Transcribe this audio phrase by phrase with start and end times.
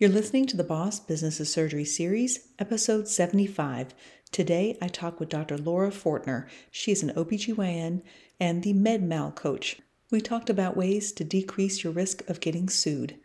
[0.00, 3.92] You're listening to the Boss Business of Surgery series, episode 75.
[4.32, 5.58] Today I talk with Dr.
[5.58, 6.48] Laura Fortner.
[6.70, 8.00] She's an OBGYN
[8.40, 9.78] and the MedMal coach.
[10.10, 13.18] We talked about ways to decrease your risk of getting sued.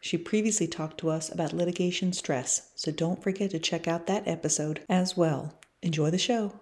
[0.00, 4.28] She previously talked to us about litigation stress, so don't forget to check out that
[4.28, 5.58] episode as well.
[5.82, 6.52] Enjoy the show.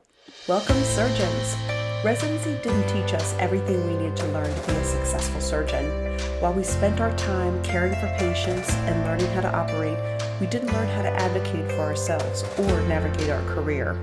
[0.48, 1.56] Welcome, surgeons.
[2.02, 6.07] Residency didn't teach us everything we need to learn to be a successful surgeon.
[6.40, 9.98] While we spent our time caring for patients and learning how to operate,
[10.40, 13.98] we didn't learn how to advocate for ourselves or navigate our career.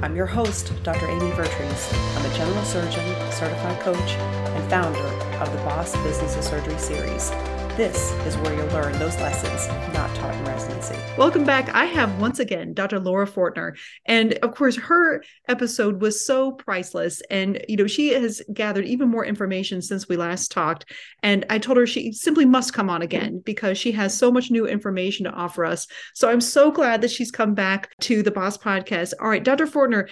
[0.00, 1.06] I'm your host, Dr.
[1.06, 1.92] Amy Vertrees.
[1.92, 4.98] I'm a general surgeon, certified coach, and founder
[5.40, 7.30] of the Boss Business of Surgery series.
[7.76, 10.94] This is where you'll learn those lessons not taught in residency.
[11.18, 11.74] Welcome back.
[11.74, 13.00] I have once again Dr.
[13.00, 13.76] Laura Fortner.
[14.06, 17.20] And of course, her episode was so priceless.
[17.32, 20.88] And, you know, she has gathered even more information since we last talked.
[21.24, 24.52] And I told her she simply must come on again because she has so much
[24.52, 25.88] new information to offer us.
[26.14, 29.14] So I'm so glad that she's come back to the Boss Podcast.
[29.20, 29.66] All right, Dr.
[29.66, 30.08] Fortner,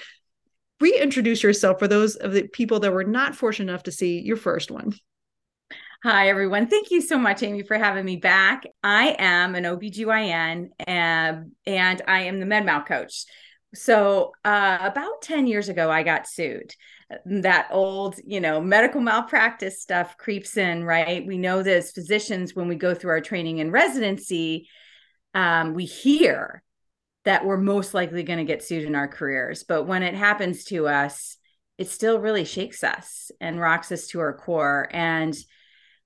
[0.80, 4.36] reintroduce yourself for those of the people that were not fortunate enough to see your
[4.36, 4.94] first one.
[6.04, 6.66] Hi, everyone.
[6.66, 8.64] Thank you so much, Amy, for having me back.
[8.82, 13.24] I am an OBGYN and, um, and I am the MedMal coach.
[13.72, 16.74] So, uh, about 10 years ago, I got sued.
[17.24, 21.24] That old, you know, medical malpractice stuff creeps in, right?
[21.24, 24.68] We know that physicians, when we go through our training and residency,
[25.34, 26.64] um, we hear
[27.26, 29.62] that we're most likely going to get sued in our careers.
[29.62, 31.36] But when it happens to us,
[31.78, 34.88] it still really shakes us and rocks us to our core.
[34.90, 35.36] And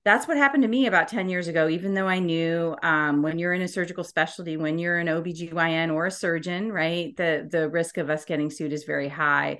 [0.07, 3.37] that's what happened to me about 10 years ago even though i knew um, when
[3.37, 7.69] you're in a surgical specialty when you're an obgyn or a surgeon right the the
[7.69, 9.59] risk of us getting sued is very high.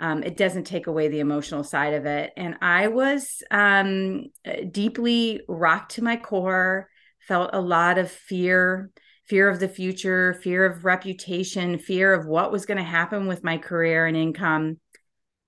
[0.00, 2.32] Um, it doesn't take away the emotional side of it.
[2.36, 4.26] And i was um,
[4.70, 6.88] deeply rocked to my core
[7.26, 8.90] felt a lot of fear
[9.26, 13.42] fear of the future fear of reputation fear of what was going to happen with
[13.42, 14.78] my career and income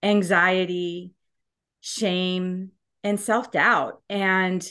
[0.02, 1.12] anxiety
[1.80, 2.72] shame
[3.02, 4.02] and self doubt.
[4.08, 4.66] And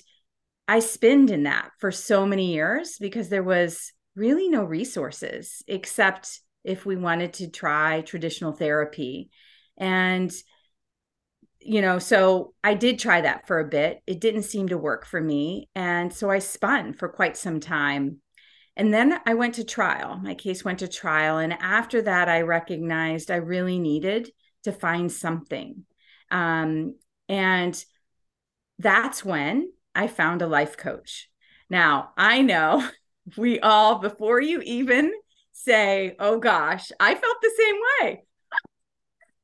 [0.68, 6.42] I spinned in that for so many years because there was really no resources except
[6.64, 9.32] if we wanted to try traditional therapy.
[9.78, 10.32] And,
[11.60, 14.02] you know, so I did try that for a bit.
[14.06, 15.70] It didn't seem to work for me.
[15.74, 18.22] And so I spun for quite some time.
[18.76, 20.20] And then I went to trial.
[20.22, 21.38] My case went to trial.
[21.38, 24.30] And after that, I recognized I really needed
[24.64, 25.86] to find something.
[26.32, 26.96] Um,
[27.28, 27.84] and
[28.80, 31.30] that's when I found a life coach.
[31.70, 32.88] Now, I know
[33.38, 35.12] we all, before you even
[35.52, 38.24] say, oh gosh, I felt the same way.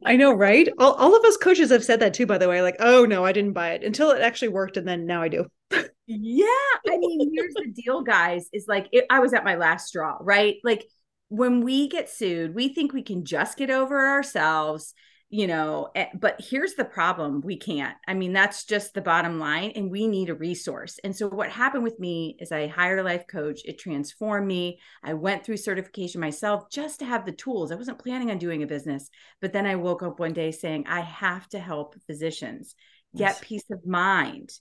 [0.04, 0.70] I know, right?
[0.78, 2.62] All, all of us coaches have said that too, by the way.
[2.62, 4.78] Like, oh no, I didn't buy it until it actually worked.
[4.78, 5.46] And then now I do.
[5.72, 6.46] yeah.
[6.88, 10.18] I mean, here's the deal, guys is like, it, I was at my last straw,
[10.22, 10.58] right?
[10.64, 10.86] Like,
[11.30, 14.94] when we get sued, we think we can just get over ourselves
[15.36, 19.38] you know eh, but here's the problem we can't i mean that's just the bottom
[19.38, 23.00] line and we need a resource and so what happened with me is i hired
[23.00, 27.34] a life coach it transformed me i went through certification myself just to have the
[27.34, 29.10] tools i wasn't planning on doing a business
[29.42, 32.74] but then i woke up one day saying i have to help physicians
[33.14, 33.40] get yes.
[33.44, 34.52] peace of mind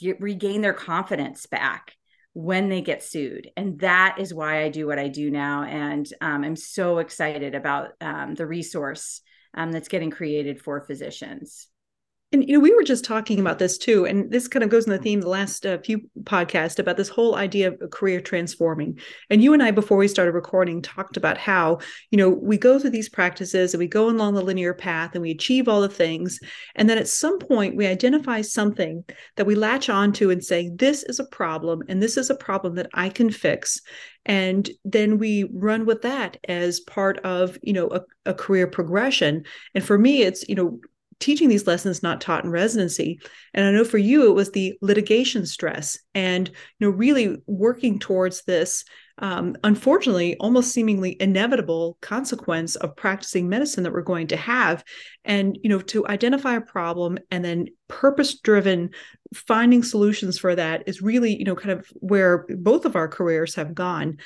[0.00, 1.94] get, regain their confidence back
[2.32, 3.48] when they get sued.
[3.56, 5.62] And that is why I do what I do now.
[5.62, 9.22] And um, I'm so excited about um, the resource
[9.56, 11.68] um, that's getting created for physicians.
[12.32, 14.84] And you know, we were just talking about this too, and this kind of goes
[14.84, 18.98] in the theme the last uh, few podcasts about this whole idea of career transforming.
[19.30, 21.78] And you and I, before we started recording, talked about how
[22.10, 25.22] you know we go through these practices and we go along the linear path and
[25.22, 26.40] we achieve all the things,
[26.74, 29.04] and then at some point we identify something
[29.36, 32.74] that we latch onto and say, "This is a problem, and this is a problem
[32.74, 33.80] that I can fix."
[34.28, 38.00] and then we run with that as part of you know a,
[38.30, 40.80] a career progression and for me it's you know
[41.20, 43.18] teaching these lessons not taught in residency.
[43.54, 46.54] And i know for you it was the litigation stress and you
[46.86, 48.84] know really working towards this
[49.18, 54.84] um, unfortunately almost seemingly inevitable consequence of practicing medicine that we're going to have.
[55.24, 58.90] And you know to identify a problem and then purpose driven
[59.34, 63.54] finding solutions for that is really you know kind of where both of our careers
[63.54, 64.18] have gone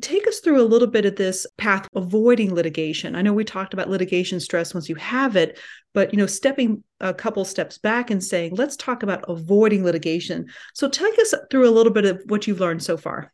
[0.00, 3.16] Take us through a little bit of this path avoiding litigation.
[3.16, 5.58] I know we talked about litigation stress once you have it,
[5.94, 10.46] but you know, stepping a couple steps back and saying, let's talk about avoiding litigation.
[10.74, 13.32] So take us through a little bit of what you've learned so far.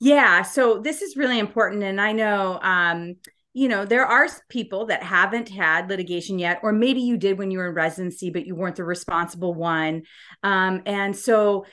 [0.00, 3.16] Yeah, so this is really important and I know um
[3.52, 7.50] you know, there are people that haven't had litigation yet, or maybe you did when
[7.50, 10.02] you were in residency, but you weren't the responsible one.
[10.44, 11.66] Um, and so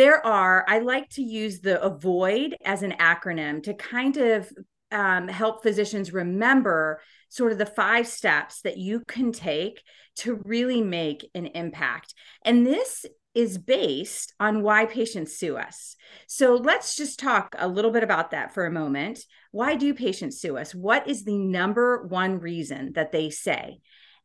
[0.00, 4.50] there are, I like to use the avoid as an acronym to kind of
[4.90, 9.82] um, help physicians remember sort of the five steps that you can take
[10.16, 12.14] to really make an impact.
[12.46, 13.04] And this
[13.34, 15.96] is based on why patients sue us.
[16.26, 19.20] So let's just talk a little bit about that for a moment.
[19.52, 20.74] Why do patients sue us?
[20.74, 23.80] What is the number one reason that they say?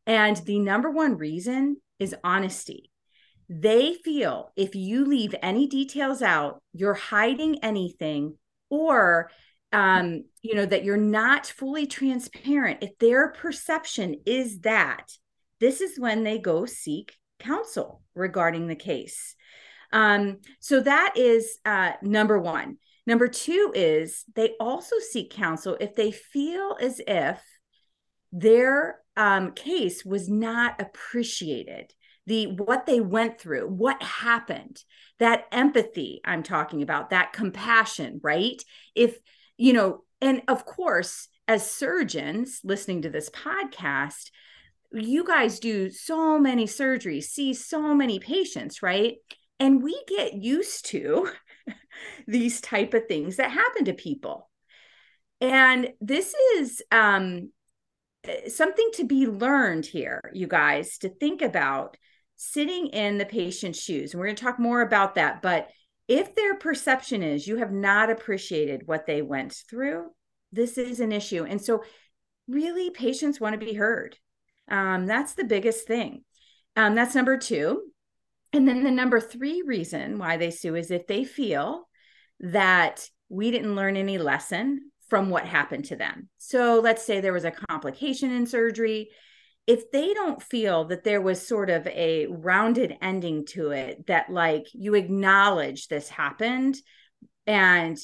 [0.06, 2.90] And the number one reason is honesty.
[3.48, 8.36] They feel if you leave any details out, you're hiding anything
[8.68, 9.30] or
[9.72, 12.82] um, you know, that you're not fully transparent.
[12.82, 15.12] If their perception is that,
[15.60, 19.34] this is when they go seek counsel regarding the case.
[19.92, 22.78] Um, so that is uh, number one.
[23.06, 27.40] Number two is they also seek counsel if they feel as if
[28.32, 31.92] their um, case was not appreciated
[32.26, 34.82] the what they went through what happened
[35.18, 38.62] that empathy i'm talking about that compassion right
[38.94, 39.18] if
[39.56, 44.30] you know and of course as surgeons listening to this podcast
[44.92, 49.16] you guys do so many surgeries, see so many patients, right?
[49.58, 51.30] And we get used to
[52.26, 54.48] these type of things that happen to people.
[55.40, 57.50] And this is um,
[58.48, 61.96] something to be learned here, you guys, to think about
[62.36, 64.12] sitting in the patient's shoes.
[64.12, 65.42] And we're going to talk more about that.
[65.42, 65.68] But
[66.08, 70.06] if their perception is you have not appreciated what they went through,
[70.52, 71.44] this is an issue.
[71.44, 71.82] And so,
[72.46, 74.16] really, patients want to be heard.
[74.68, 76.22] Um, that's the biggest thing.
[76.76, 77.82] Um, that's number two.
[78.52, 81.88] And then the number three reason why they sue is if they feel
[82.40, 86.28] that we didn't learn any lesson from what happened to them.
[86.38, 89.10] So let's say there was a complication in surgery.
[89.66, 94.30] If they don't feel that there was sort of a rounded ending to it, that
[94.30, 96.76] like you acknowledge this happened,
[97.46, 97.98] and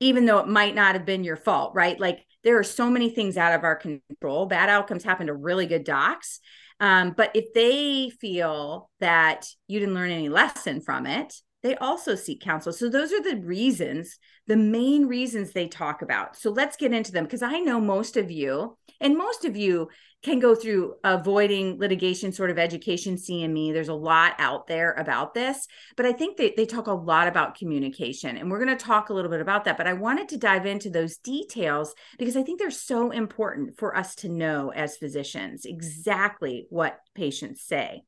[0.00, 1.98] even though it might not have been your fault, right?
[1.98, 4.46] Like there are so many things out of our control.
[4.46, 6.40] Bad outcomes happen to really good docs.
[6.80, 12.14] Um, but if they feel that you didn't learn any lesson from it, they also
[12.14, 12.72] seek counsel.
[12.72, 16.36] So those are the reasons, the main reasons they talk about.
[16.36, 19.88] So let's get into them because I know most of you, and most of you
[20.22, 23.72] can go through avoiding litigation sort of education CME.
[23.72, 27.56] There's a lot out there about this, but I think they, talk a lot about
[27.56, 28.36] communication.
[28.36, 29.76] And we're going to talk a little bit about that.
[29.76, 33.96] But I wanted to dive into those details because I think they're so important for
[33.96, 38.02] us to know as physicians exactly what patients say.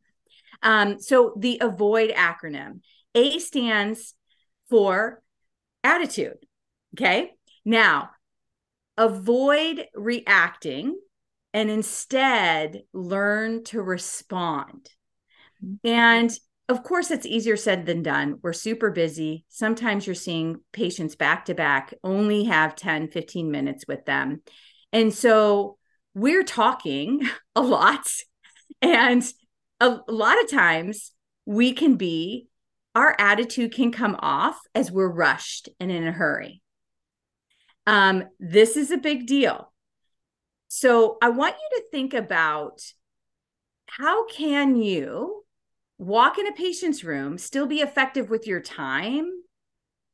[0.62, 2.81] Um, so the avoid acronym
[3.14, 4.14] a stands
[4.69, 5.23] for
[5.85, 6.38] attitude.
[6.96, 7.32] Okay.
[7.64, 8.11] Now,
[8.99, 10.99] avoid reacting
[11.55, 14.91] and instead learn to respond.
[15.83, 16.31] And
[16.69, 18.41] of course, it's easier said than done.
[18.43, 19.47] We're super busy.
[19.49, 24.43] Sometimes you're seeing patients back to back, only have 10, 15 minutes with them.
[24.93, 25.79] And so
[26.15, 28.06] we're talking a lot.
[28.83, 29.25] And
[29.81, 31.12] a, lot of times
[31.47, 32.49] we can be
[32.95, 36.61] our attitude can come off as we're rushed and in a hurry.
[37.88, 39.73] Um, this is a big deal.
[40.69, 42.82] So I want you to think about
[43.87, 45.43] how can you
[45.96, 49.32] walk in a patient's room, still be effective with your time,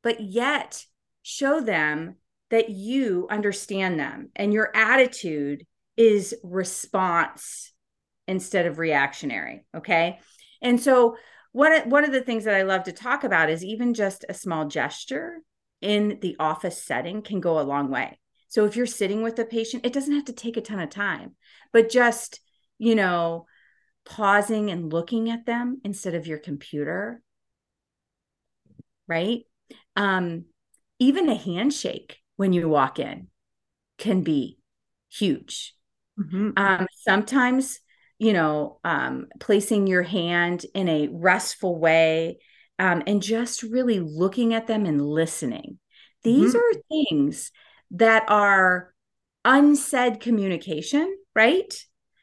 [0.03, 0.85] but yet
[1.21, 2.15] show them
[2.49, 5.65] that you understand them and your attitude
[5.97, 7.73] is response
[8.25, 9.65] instead of reactionary.
[9.75, 10.19] Okay.
[10.61, 11.17] And so
[11.51, 14.33] one one of the things that I love to talk about is even just a
[14.33, 15.41] small gesture
[15.81, 18.19] in the office setting can go a long way.
[18.47, 20.89] So if you're sitting with a patient, it doesn't have to take a ton of
[20.89, 21.35] time,
[21.73, 22.39] but just,
[22.77, 23.45] you know,
[24.05, 27.21] pausing and looking at them instead of your computer.
[29.07, 29.41] Right?
[29.95, 30.45] Um,
[30.99, 33.27] even a handshake when you walk in
[33.97, 34.57] can be
[35.09, 35.75] huge.
[36.19, 36.51] Mm-hmm.
[36.57, 37.79] Um, sometimes
[38.17, 42.39] you know, um, placing your hand in a restful way
[42.79, 45.79] um, and just really looking at them and listening.
[46.23, 46.57] These mm-hmm.
[46.57, 47.51] are things
[47.91, 48.93] that are
[49.43, 51.73] unsaid communication, right?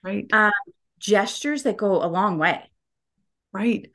[0.02, 0.26] Right.
[0.32, 0.52] Um,
[0.99, 2.68] gestures that go a long way.
[3.52, 3.90] Right.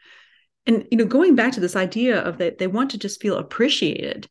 [0.66, 3.38] And, you know, going back to this idea of that they want to just feel
[3.38, 4.28] appreciated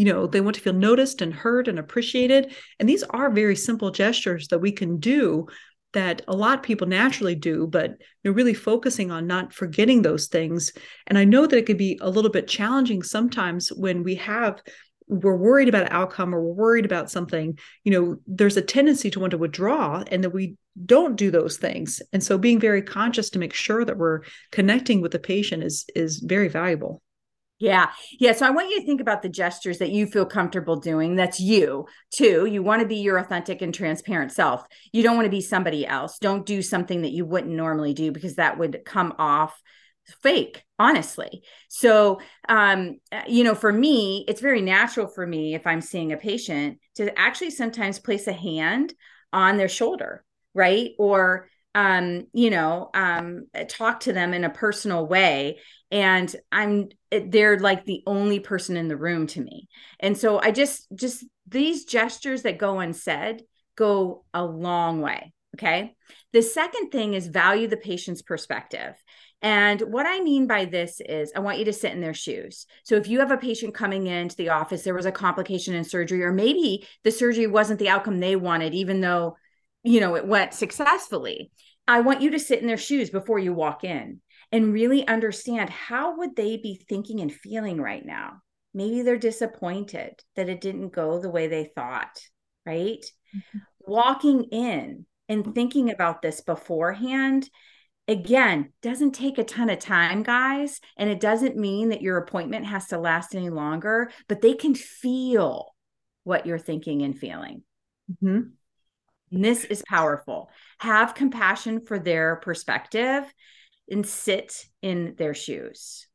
[0.00, 3.54] you know they want to feel noticed and heard and appreciated and these are very
[3.54, 5.46] simple gestures that we can do
[5.92, 10.02] that a lot of people naturally do, but you know, really focusing on not forgetting
[10.02, 10.72] those things.
[11.06, 14.62] And I know that it could be a little bit challenging sometimes when we have
[15.10, 19.18] we're worried about outcome or we're worried about something, you know, there's a tendency to
[19.18, 20.56] want to withdraw and that we
[20.86, 22.00] don't do those things.
[22.12, 24.20] And so being very conscious to make sure that we're
[24.52, 27.02] connecting with the patient is is very valuable.
[27.60, 27.90] Yeah.
[28.18, 28.32] Yeah.
[28.32, 31.14] So I want you to think about the gestures that you feel comfortable doing.
[31.14, 32.46] That's you too.
[32.46, 34.66] You want to be your authentic and transparent self.
[34.92, 36.18] You don't want to be somebody else.
[36.18, 39.60] Don't do something that you wouldn't normally do because that would come off
[40.22, 42.98] fake honestly so um
[43.28, 47.16] you know for me it's very natural for me if i'm seeing a patient to
[47.16, 48.92] actually sometimes place a hand
[49.32, 50.24] on their shoulder
[50.54, 55.58] right or um you know um talk to them in a personal way
[55.90, 59.68] and i'm they're like the only person in the room to me
[59.98, 63.42] and so i just just these gestures that go unsaid
[63.76, 65.94] go a long way okay
[66.32, 68.94] the second thing is value the patient's perspective
[69.42, 72.66] and what I mean by this is, I want you to sit in their shoes.
[72.84, 75.82] So, if you have a patient coming into the office, there was a complication in
[75.82, 79.38] surgery, or maybe the surgery wasn't the outcome they wanted, even though
[79.82, 81.50] you know, it went successfully.
[81.88, 84.20] I want you to sit in their shoes before you walk in
[84.52, 88.42] and really understand how would they be thinking and feeling right now?
[88.74, 92.20] Maybe they're disappointed that it didn't go the way they thought,
[92.64, 93.04] right?
[93.34, 93.58] Mm-hmm.
[93.80, 97.48] Walking in and thinking about this beforehand
[98.08, 102.66] again doesn't take a ton of time guys and it doesn't mean that your appointment
[102.66, 105.74] has to last any longer but they can feel
[106.24, 107.62] what you're thinking and feeling
[108.10, 108.48] mm-hmm.
[109.32, 110.50] And this is powerful.
[110.78, 113.24] Have compassion for their perspective
[113.90, 116.06] and sit in their shoes.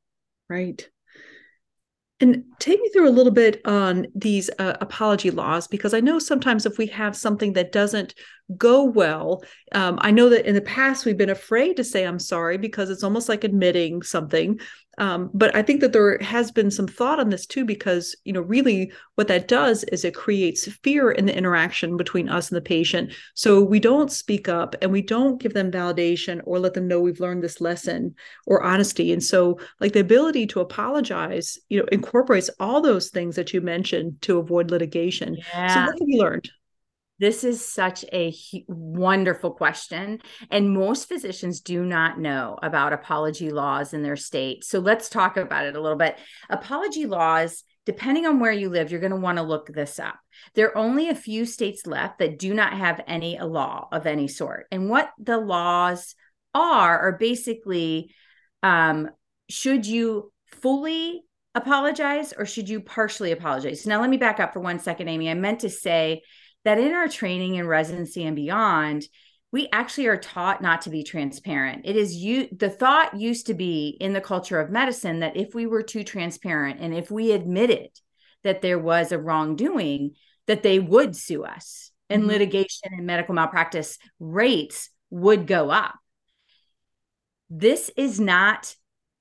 [0.50, 0.88] Right.
[2.22, 6.18] And take me through a little bit on these uh, apology laws, because I know
[6.18, 8.14] sometimes if we have something that doesn't
[8.58, 12.20] go well, um, I know that in the past we've been afraid to say I'm
[12.20, 14.62] sorry because it's almost like admitting something.
[14.98, 18.34] Um, but I think that there has been some thought on this too, because you
[18.34, 22.58] know, really, what that does is it creates fear in the interaction between us and
[22.58, 23.14] the patient.
[23.34, 27.00] So we don't speak up and we don't give them validation or let them know
[27.00, 29.12] we've learned this lesson or honesty.
[29.12, 33.62] And so, like the ability to apologize, you know, incorporates all those things that you
[33.62, 35.38] mentioned to avoid litigation.
[35.54, 35.74] Yeah.
[35.74, 36.50] So what have you learned?
[37.20, 38.34] This is such a
[38.68, 40.20] wonderful question.
[40.52, 44.66] And most physicians do not know about apology laws in their state.
[44.66, 46.18] So let's talk about it a little bit.
[46.50, 50.20] Apology laws, depending on where you live, you're going to want to look this up.
[50.56, 54.28] There are only a few states left that do not have any law of any
[54.28, 54.68] sort.
[54.72, 56.16] And what the laws
[56.54, 58.14] are, are basically
[58.62, 59.10] um,
[59.50, 61.22] should you fully
[61.54, 63.86] apologize or should you partially apologize?
[63.86, 65.30] Now, let me back up for one second, Amy.
[65.30, 66.24] I meant to say,
[66.66, 69.08] that in our training and residency and beyond,
[69.52, 71.84] we actually are taught not to be transparent.
[71.86, 75.56] It is you the thought used to be in the culture of medicine that if
[75.56, 77.90] we were too transparent and if we admitted
[78.44, 80.16] that there was a wrongdoing,
[80.48, 82.32] that they would sue us and mm-hmm.
[82.32, 85.96] litigation and medical malpractice rates would go up.
[87.50, 88.76] This is not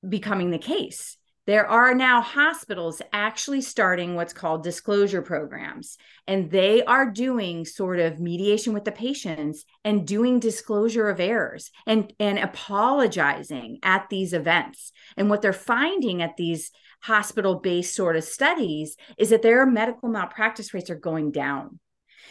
[0.06, 1.16] becoming the case.
[1.46, 8.00] There are now hospitals actually starting what's called disclosure programs, and they are doing sort
[8.00, 14.32] of mediation with the patients and doing disclosure of errors and, and apologizing at these
[14.32, 14.90] events.
[15.18, 16.70] And what they're finding at these
[17.02, 21.78] hospital based sort of studies is that their medical malpractice rates are going down.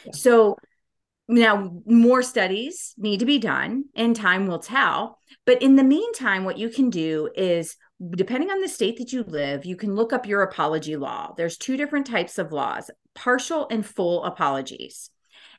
[0.06, 0.14] Yeah.
[0.14, 0.58] So
[1.28, 6.44] now more studies need to be done and time will tell but in the meantime
[6.44, 7.78] what you can do is
[8.12, 11.34] depending on the state that you live, you can look up your apology law.
[11.36, 15.10] There's two different types of laws partial and full apologies.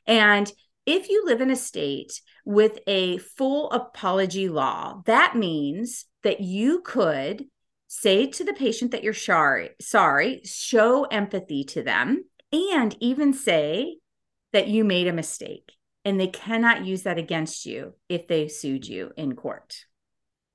[0.05, 0.51] And
[0.85, 6.81] if you live in a state with a full apology law, that means that you
[6.81, 7.45] could
[7.87, 13.97] say to the patient that you're sorry, sorry, show empathy to them, and even say
[14.55, 15.73] that you made a mistake.
[16.05, 19.75] And they cannot use that against you if they sued you in court.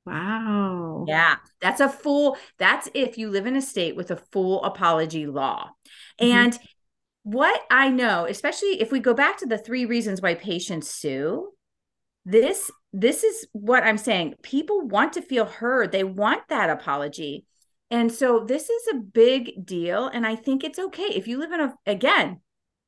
[0.07, 1.05] Wow.
[1.07, 5.27] Yeah, that's a full, that's if you live in a state with a full apology
[5.27, 5.71] law.
[6.19, 6.33] Mm-hmm.
[6.33, 6.59] And
[7.25, 11.51] what I know, especially if we go back to the three reasons why patients sue,
[12.25, 14.35] this this is what I'm saying.
[14.43, 15.93] People want to feel heard.
[15.93, 17.45] They want that apology.
[17.91, 21.53] And so this is a big deal and I think it's okay if you live
[21.53, 22.41] in a again,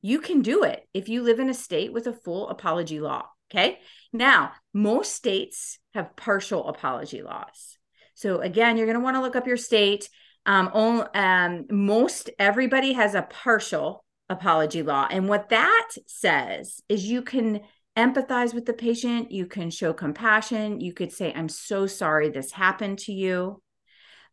[0.03, 3.25] you can do it if you live in a state with a full apology law.
[3.49, 3.79] Okay.
[4.11, 7.77] Now, most states have partial apology laws.
[8.13, 10.09] So, again, you're going to want to look up your state.
[10.45, 15.07] Um, only, um, most everybody has a partial apology law.
[15.09, 17.61] And what that says is you can
[17.95, 22.51] empathize with the patient, you can show compassion, you could say, I'm so sorry this
[22.51, 23.61] happened to you.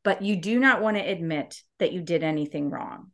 [0.02, 3.12] But you do not want to admit that you did anything wrong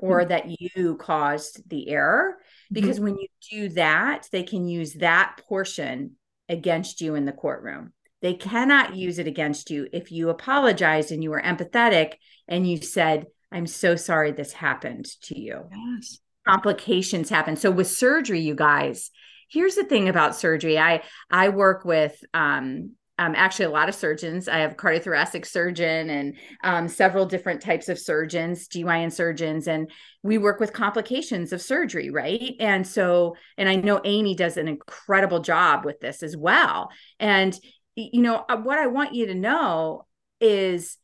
[0.00, 0.28] or mm-hmm.
[0.28, 2.36] that you caused the error
[2.70, 3.04] because mm-hmm.
[3.04, 6.12] when you do that they can use that portion
[6.48, 11.22] against you in the courtroom They cannot use it against you if you apologized and
[11.22, 12.14] you were empathetic
[12.48, 15.68] and you said, I'm so sorry this happened to you.
[15.70, 16.18] Yes.
[16.46, 17.56] Complications happen.
[17.56, 19.10] So with surgery, you guys,
[19.50, 20.78] here's the thing about surgery.
[20.78, 24.48] I I work with um um, actually a lot of surgeons.
[24.48, 29.90] I have a cardiothoracic surgeon and um, several different types of surgeons, GYN surgeons, and
[30.22, 32.54] we work with complications of surgery, right?
[32.60, 36.90] And so, and I know Amy does an incredible job with this as well.
[37.18, 37.58] And
[37.96, 40.06] you know, uh, what I want you to know
[40.40, 40.96] is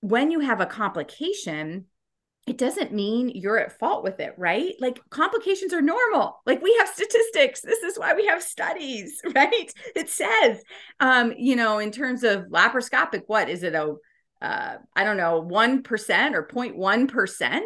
[0.00, 1.86] when you have a complication,
[2.46, 4.74] it doesn't mean you're at fault with it, right?
[4.78, 6.40] Like complications are normal.
[6.46, 7.60] Like we have statistics.
[7.60, 9.72] This is why we have studies, right?
[9.96, 10.62] It says,
[11.00, 13.74] um, you know, in terms of laparoscopic, what is it?
[13.74, 13.94] A,
[14.40, 17.60] uh, I don't know, 1% or 0.1%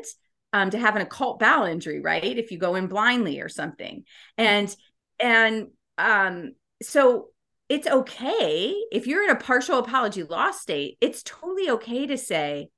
[0.53, 2.39] um, to have an occult bowel injury, right?
[2.39, 4.05] If you go in blindly or something.
[4.39, 4.75] And,
[5.19, 5.69] and,
[5.99, 7.29] um, so
[7.69, 12.69] it's okay if you're in a partial apology loss state, it's totally okay to say,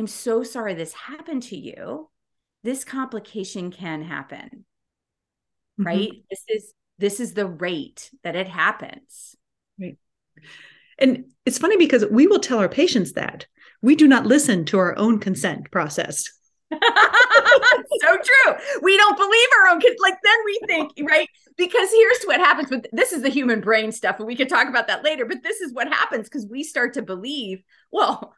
[0.00, 2.08] I'm so sorry this happened to you.
[2.64, 4.64] This complication can happen.
[5.78, 5.86] Mm-hmm.
[5.86, 6.12] Right?
[6.30, 9.36] This is this is the rate that it happens.
[9.78, 9.98] Right.
[10.98, 13.46] And it's funny because we will tell our patients that
[13.82, 16.24] we do not listen to our own consent process.
[16.72, 18.54] so true.
[18.80, 19.96] We don't believe our own kids.
[20.00, 21.28] Like then we think, right?
[21.58, 24.66] Because here's what happens with this is the human brain stuff, and we could talk
[24.66, 25.26] about that later.
[25.26, 28.34] But this is what happens because we start to believe, well,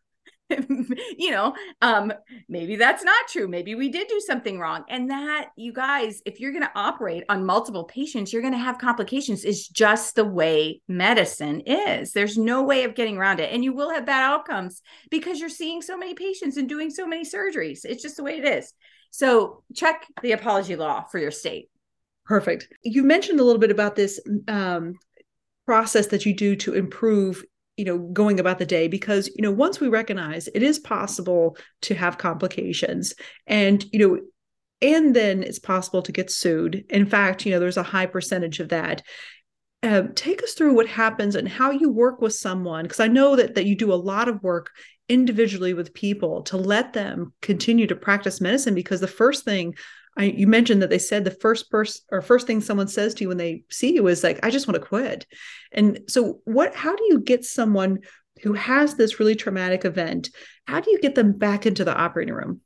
[1.19, 2.13] you know, um,
[2.49, 3.49] maybe that's not true.
[3.49, 4.85] Maybe we did do something wrong.
[4.89, 8.59] And that, you guys, if you're going to operate on multiple patients, you're going to
[8.59, 9.45] have complications.
[9.45, 12.13] It's just the way medicine is.
[12.13, 13.53] There's no way of getting around it.
[13.53, 17.07] And you will have bad outcomes because you're seeing so many patients and doing so
[17.07, 17.85] many surgeries.
[17.85, 18.73] It's just the way it is.
[19.11, 21.69] So check the apology law for your state.
[22.25, 22.69] Perfect.
[22.83, 24.95] You mentioned a little bit about this um,
[25.67, 27.45] process that you do to improve
[27.77, 31.57] you know going about the day because you know once we recognize it is possible
[31.81, 33.15] to have complications
[33.47, 34.19] and you know
[34.81, 36.85] and then it's possible to get sued.
[36.91, 39.03] In fact you know there's a high percentage of that.
[39.85, 43.35] Uh, take us through what happens and how you work with someone because i know
[43.35, 44.71] that that you do a lot of work
[45.09, 49.75] individually with people to let them continue to practice medicine because the first thing
[50.17, 53.25] I, you mentioned that they said the first person or first thing someone says to
[53.25, 55.27] you when they see you is like, I just want to quit.
[55.73, 58.01] And so what, how do you get someone
[58.43, 60.31] who has this really traumatic event,
[60.67, 62.61] how do you get them back into the operating room?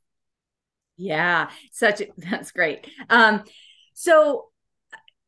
[0.97, 2.89] Yeah, such that's great.
[3.09, 3.43] Um,
[3.93, 4.47] so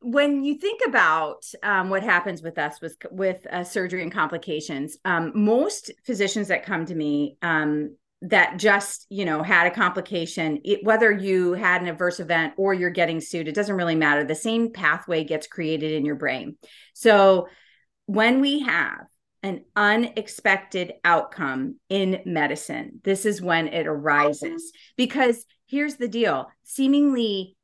[0.00, 4.96] when you think about um, what happens with us with with uh, surgery and complications,
[5.04, 10.60] um, most physicians that come to me um, that just you know had a complication
[10.64, 14.24] it, whether you had an adverse event or you're getting sued it doesn't really matter.
[14.24, 16.56] The same pathway gets created in your brain.
[16.92, 17.48] So
[18.06, 19.06] when we have
[19.42, 24.72] an unexpected outcome in medicine this is when it arises.
[24.96, 27.56] Because here's the deal seemingly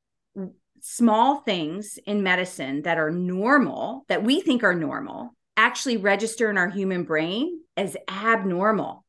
[0.80, 6.58] small things in medicine that are normal that we think are normal actually register in
[6.58, 9.05] our human brain as abnormal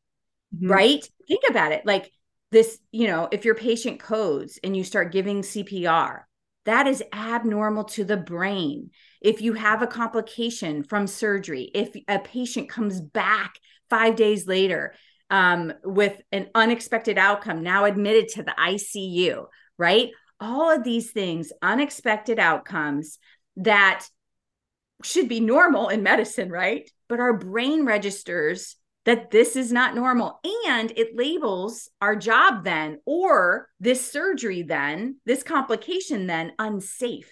[0.55, 0.71] mm-hmm.
[0.71, 1.09] right?
[1.27, 1.85] Think about it.
[1.85, 2.11] Like
[2.51, 6.21] this, you know, if your patient codes and you start giving CPR,
[6.65, 8.91] that is abnormal to the brain.
[9.21, 13.53] If you have a complication from surgery, if a patient comes back
[13.89, 14.93] five days later
[15.29, 19.45] um, with an unexpected outcome, now admitted to the ICU,
[19.77, 20.09] right?
[20.39, 23.17] All of these things, unexpected outcomes
[23.57, 24.05] that
[25.03, 26.89] should be normal in medicine, right?
[27.07, 28.75] But our brain registers
[29.07, 30.41] that this is not normal.
[30.67, 37.31] And it labels our job then or this surgery then this complication then unsafe.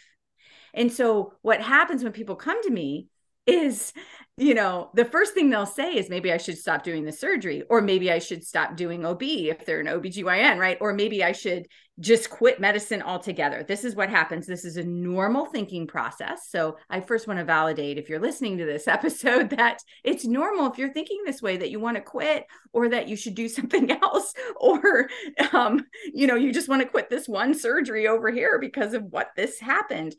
[0.74, 3.10] And so what happens when people come to me
[3.46, 3.94] is
[4.38, 7.64] you know, the first thing they'll say is maybe I should stop doing the surgery,
[7.70, 10.78] or maybe I should stop doing OB if they're an OBGYN, right?
[10.82, 11.68] Or maybe I should
[12.02, 13.64] just quit medicine altogether.
[13.66, 14.46] This is what happens.
[14.46, 16.50] This is a normal thinking process.
[16.50, 20.70] So I first want to validate if you're listening to this episode that it's normal
[20.70, 23.48] if you're thinking this way that you want to quit or that you should do
[23.50, 25.08] something else, or,
[25.54, 29.04] um, you know, you just want to quit this one surgery over here because of
[29.04, 30.14] what this happened.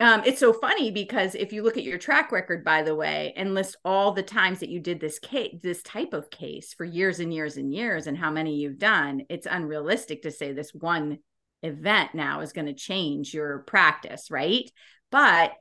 [0.00, 3.32] Um, it's so funny because if you look at your track record, by the way,
[3.36, 6.84] and list all the times that you did this case, this type of case for
[6.84, 10.74] years and years and years, and how many you've done, it's unrealistic to say this
[10.74, 11.18] one
[11.62, 14.68] event now is going to change your practice, right?
[15.12, 15.52] But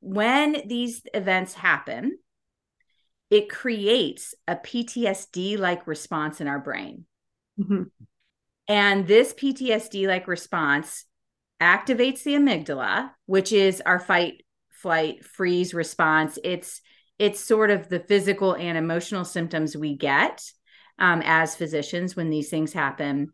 [0.00, 2.18] when these events happen,
[3.30, 7.06] it creates a PTSD like response in our brain.
[7.58, 7.84] Mm-hmm.
[8.68, 11.04] And this PTSD like response
[11.60, 16.38] activates the amygdala, which is our fight, flight, freeze response.
[16.42, 16.80] It's
[17.18, 20.42] it's sort of the physical and emotional symptoms we get
[20.98, 23.32] um, as physicians when these things happen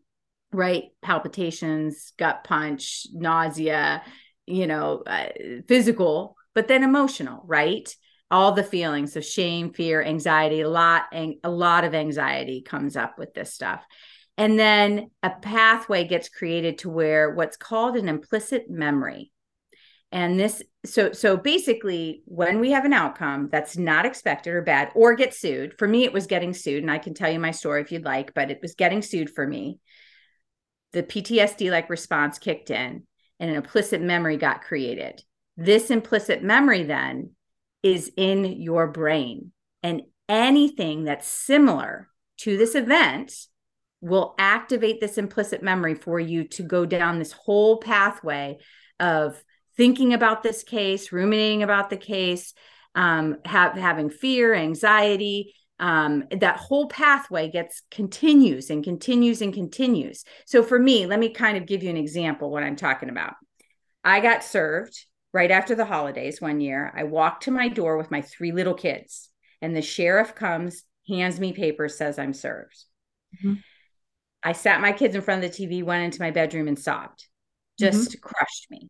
[0.53, 0.85] right?
[1.01, 4.03] Palpitations gut punch nausea
[4.45, 5.27] you know uh,
[5.67, 7.93] physical but then emotional right?
[8.29, 12.95] All the feelings of shame fear anxiety a lot and a lot of anxiety comes
[12.97, 13.85] up with this stuff
[14.37, 19.31] and then a pathway gets created to where what's called an implicit memory.
[20.11, 24.91] And this so so basically when we have an outcome that's not expected or bad
[24.95, 27.51] or get sued for me it was getting sued and i can tell you my
[27.51, 29.79] story if you'd like but it was getting sued for me.
[30.93, 33.03] The ptsd like response kicked in
[33.39, 35.21] and an implicit memory got created.
[35.57, 37.31] This implicit memory then
[37.83, 39.51] is in your brain.
[39.83, 43.33] And anything that's similar to this event
[44.01, 48.57] will activate this implicit memory for you to go down this whole pathway
[48.99, 49.43] of
[49.75, 52.53] thinking about this case, ruminating about the case,
[52.95, 55.53] um, have, having fear, anxiety.
[55.79, 60.23] Um, that whole pathway gets continues and continues and continues.
[60.47, 63.35] So for me, let me kind of give you an example what I'm talking about.
[64.03, 66.91] I got served right after the holidays one year.
[66.95, 69.29] I walked to my door with my three little kids,
[69.61, 72.83] and the sheriff comes, hands me papers, says I'm served.
[73.35, 73.55] Mm-hmm.
[74.47, 77.25] I sat my kids in front of the TV, went into my bedroom and sobbed.
[77.77, 78.19] Just mm-hmm.
[78.21, 78.87] crushed me.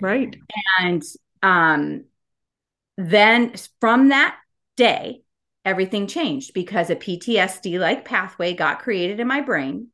[0.00, 0.34] Right.
[0.80, 1.02] And
[1.42, 2.04] um,
[2.96, 4.38] then from that
[4.78, 5.20] day,
[5.62, 9.88] everything changed because a PTSD like pathway got created in my brain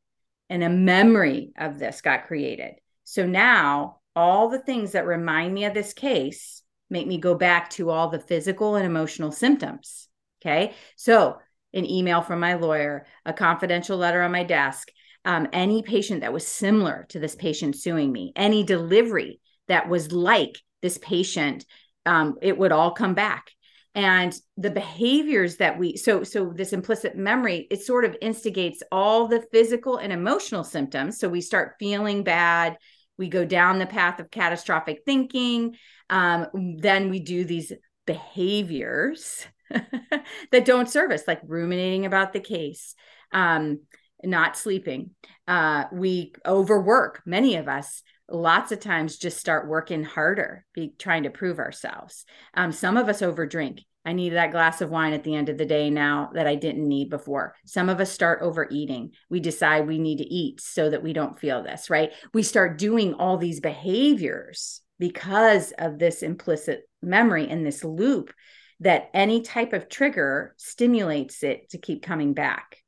[0.48, 2.74] and a memory of this got created.
[3.02, 7.68] So now all the things that remind me of this case make me go back
[7.70, 10.06] to all the physical and emotional symptoms.
[10.40, 10.72] Okay.
[10.94, 11.38] So
[11.72, 14.92] an email from my lawyer, a confidential letter on my desk,
[15.24, 20.12] um, any patient that was similar to this patient suing me, any delivery that was
[20.12, 21.64] like this patient,
[22.06, 23.50] um, it would all come back.
[23.94, 29.26] And the behaviors that we so so this implicit memory it sort of instigates all
[29.26, 31.18] the physical and emotional symptoms.
[31.18, 32.76] So we start feeling bad,
[33.18, 35.76] we go down the path of catastrophic thinking.
[36.08, 36.46] Um,
[36.78, 37.72] then we do these
[38.06, 42.94] behaviors that don't serve us, like ruminating about the case,
[43.32, 43.80] um,
[44.24, 45.10] not sleeping.
[45.48, 51.24] Uh, we overwork, many of us lots of times just start working harder, be trying
[51.24, 52.24] to prove ourselves.
[52.54, 53.80] Um, some of us overdrink.
[54.04, 56.54] I need that glass of wine at the end of the day now that I
[56.54, 57.54] didn't need before.
[57.66, 59.10] Some of us start overeating.
[59.28, 62.12] We decide we need to eat so that we don't feel this, right?
[62.32, 68.32] We start doing all these behaviors because of this implicit memory and this loop
[68.80, 72.78] that any type of trigger stimulates it to keep coming back.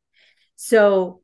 [0.64, 1.22] So,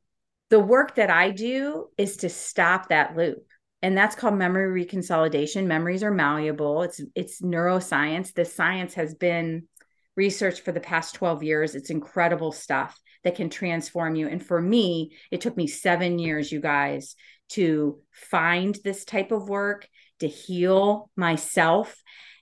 [0.49, 3.45] the work that I do is to stop that loop
[3.81, 5.65] and that's called memory reconsolidation.
[5.65, 6.83] Memories are malleable.
[6.83, 8.33] It's it's neuroscience.
[8.33, 9.69] This science has been
[10.17, 11.73] researched for the past 12 years.
[11.73, 14.27] It's incredible stuff that can transform you.
[14.27, 17.15] And for me it took me 7 years you guys
[17.51, 19.87] to find this type of work
[20.19, 21.95] to heal myself.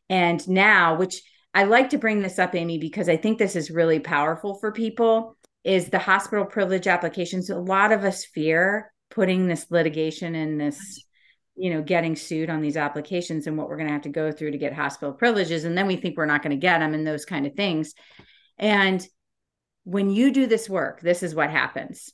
[0.09, 1.21] And now which
[1.53, 4.71] I like to bring this up Amy because I think this is really powerful for
[4.71, 5.36] people
[5.67, 11.03] is the hospital privilege applications a lot of us fear putting this litigation in this
[11.57, 14.31] you know getting sued on these applications and what we're going to have to go
[14.31, 15.65] through to get hospital privileges.
[15.65, 17.93] And then we think we're not going to get them and those kind of things.
[18.57, 19.05] And
[19.83, 22.11] when you do this work this is what happens.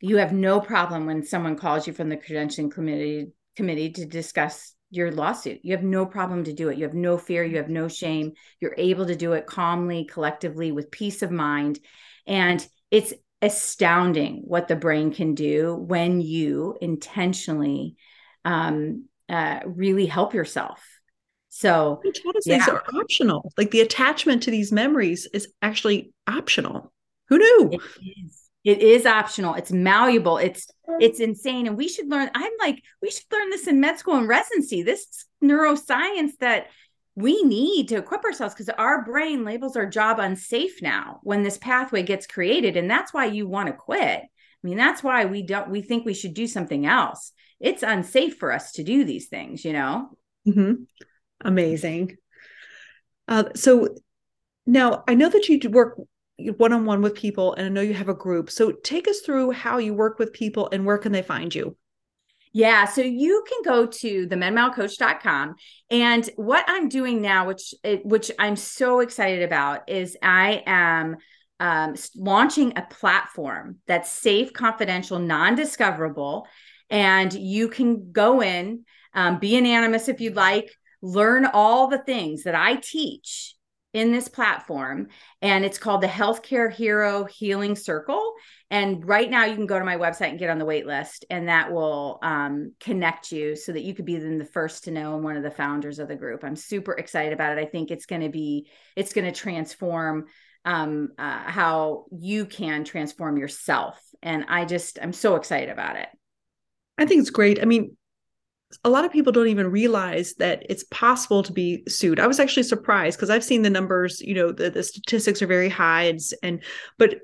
[0.00, 4.74] You have no problem when someone calls you from the credentialing committee committee to discuss
[4.90, 5.60] your lawsuit.
[5.64, 6.78] You have no problem to do it.
[6.78, 7.44] You have no fear.
[7.44, 8.32] You have no shame.
[8.60, 11.80] You're able to do it calmly collectively with peace of mind
[12.28, 13.12] and it's
[13.42, 17.96] astounding what the brain can do when you intentionally
[18.44, 20.84] um, uh, really help yourself.
[21.48, 22.58] So one yeah.
[22.58, 23.52] these are optional.
[23.56, 26.92] Like the attachment to these memories is actually optional.
[27.28, 27.70] Who knew?
[27.72, 27.80] It
[28.24, 28.44] is.
[28.64, 29.54] It is optional.
[29.54, 30.36] It's malleable.
[30.36, 30.68] It's
[31.00, 31.66] it's insane.
[31.66, 32.30] And we should learn.
[32.34, 34.82] I'm like, we should learn this in med school and residency.
[34.82, 36.66] This neuroscience that
[37.20, 41.58] we need to equip ourselves because our brain labels our job unsafe now when this
[41.58, 42.76] pathway gets created.
[42.76, 44.20] And that's why you want to quit.
[44.22, 48.38] I mean, that's why we don't we think we should do something else it's unsafe
[48.38, 50.10] for us to do these things, you know?
[50.46, 50.84] Mm-hmm.
[51.42, 52.16] Amazing.
[53.26, 53.88] Uh, so
[54.66, 55.98] now I know that you work
[56.56, 58.50] one on one with people, and I know you have a group.
[58.50, 61.76] So take us through how you work with people and where can they find you?
[62.52, 65.54] Yeah, so you can go to the medmalcoach.com
[65.90, 71.16] and what I'm doing now which which I'm so excited about is I am
[71.60, 76.46] um, launching a platform that's safe, confidential, non-discoverable
[76.90, 78.84] and you can go in,
[79.14, 80.70] um, be anonymous if you'd like,
[81.02, 83.54] learn all the things that I teach
[83.98, 85.08] in this platform,
[85.42, 88.34] and it's called the Healthcare Hero Healing Circle.
[88.70, 91.24] And right now, you can go to my website and get on the wait list,
[91.30, 94.92] and that will um, connect you so that you could be then the first to
[94.92, 96.44] know and one of the founders of the group.
[96.44, 97.60] I'm super excited about it.
[97.60, 100.26] I think it's going to be, it's going to transform
[100.64, 104.00] um, uh, how you can transform yourself.
[104.22, 106.08] And I just, I'm so excited about it.
[106.96, 107.60] I think it's great.
[107.60, 107.96] I mean,
[108.84, 112.20] a lot of people don't even realize that it's possible to be sued.
[112.20, 115.46] I was actually surprised because I've seen the numbers, you know, the, the statistics are
[115.46, 116.62] very high and, and
[116.98, 117.20] but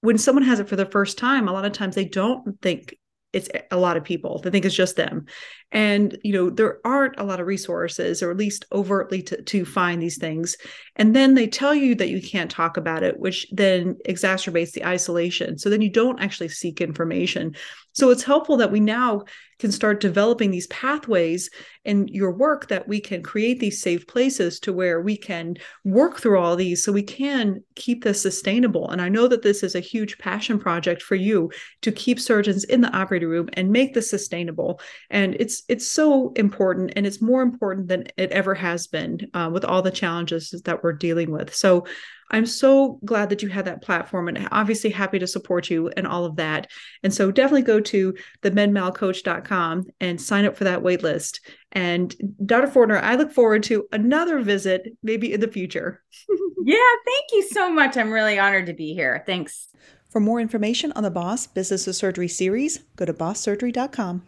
[0.00, 2.94] when someone has it for the first time, a lot of times they don't think
[3.32, 4.38] it's a lot of people.
[4.38, 5.26] They think it's just them.
[5.72, 9.64] And you know there aren't a lot of resources or at least overtly to, to
[9.64, 10.56] find these things
[10.96, 14.84] and then they tell you that you can't talk about it which then exacerbates the
[14.84, 17.54] isolation so then you don't actually seek information
[17.92, 19.24] so it's helpful that we now
[19.58, 21.48] can start developing these pathways
[21.84, 26.18] in your work that we can create these safe places to where we can work
[26.18, 28.90] through all these so we can keep this sustainable.
[28.90, 31.50] And I know that this is a huge passion project for you
[31.82, 34.80] to keep surgeons in the operating room and make this sustainable.
[35.08, 39.50] And it's it's so important, and it's more important than it ever has been uh,
[39.52, 41.52] with all the challenges that we're dealing with.
[41.52, 41.84] So
[42.30, 46.06] I'm so glad that you had that platform and obviously happy to support you and
[46.06, 46.70] all of that.
[47.02, 51.40] And so definitely go to the medmalcoach.com and sign up for that wait list.
[51.72, 52.68] And Dr.
[52.68, 56.02] Fortner, I look forward to another visit maybe in the future.
[56.64, 57.96] yeah, thank you so much.
[57.96, 59.22] I'm really honored to be here.
[59.26, 59.68] Thanks.
[60.10, 64.22] For more information on the Boss Business of Surgery series, go to bosssurgery.com.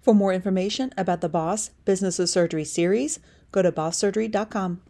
[0.00, 3.18] For more information about the Boss Business of Surgery series,
[3.52, 4.80] go to bosssurgery.com.